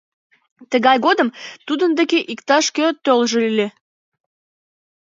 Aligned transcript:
Тыгай 0.71 0.97
годым 1.05 1.29
тудын 1.67 1.91
деке 1.99 2.19
иктаж-кӧ 2.33 2.85
толжо 3.05 3.39
ыле! 3.49 3.67